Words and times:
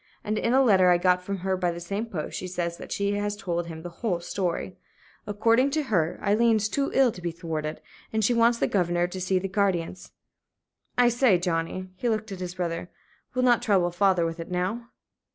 And 0.23 0.39
in 0.39 0.51
a 0.51 0.63
letter 0.63 0.89
I 0.89 0.97
got 0.97 1.21
from 1.21 1.37
her 1.45 1.55
by 1.55 1.69
the 1.69 1.79
same 1.79 2.07
post, 2.07 2.35
she 2.35 2.47
says 2.47 2.77
that 2.77 2.91
she 2.91 3.11
has 3.13 3.35
told 3.35 3.67
him 3.67 3.83
the 3.83 3.91
whole 4.01 4.19
story. 4.19 4.75
According 5.27 5.69
to 5.77 5.83
her, 5.83 6.19
Aileen's 6.23 6.67
too 6.67 6.89
ill 6.95 7.11
to 7.11 7.21
be 7.21 7.29
thwarted, 7.29 7.81
and 8.11 8.25
she 8.25 8.33
wants 8.33 8.57
the 8.57 8.65
governor 8.65 9.05
to 9.05 9.21
see 9.21 9.37
the 9.37 9.47
guardians. 9.47 10.11
I 10.97 11.09
say, 11.09 11.37
Johnnie" 11.37 11.89
he 11.97 12.09
looked 12.09 12.31
at 12.31 12.39
his 12.39 12.55
brother 12.55 12.89
"we'll 13.35 13.45
not 13.45 13.61
trouble 13.61 13.91
the 13.91 13.95
father 13.97 14.25
with 14.25 14.39
it 14.39 14.49
now?" 14.49 14.89